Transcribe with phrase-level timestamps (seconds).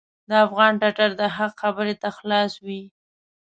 [0.29, 2.81] د افغان ټټر د حق خبرې ته خلاص وي.